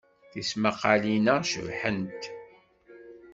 Tismaqqalin-a 0.31 1.35
cebḥent. 1.51 2.21